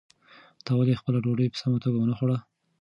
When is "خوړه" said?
2.19-2.37